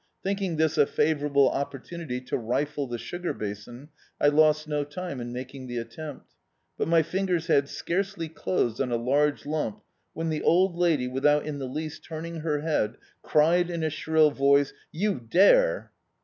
[0.23, 3.89] Thinking this a favourable opportunity to rifle the sugar basin,
[4.19, 6.33] I lost no time in making the attempt;
[6.75, 9.81] but my fingers had scarcely closed on a large lump
[10.13, 14.31] when the old lady, without in the least tuming her head, cried in a dirill
[14.33, 15.91] voice, "You dare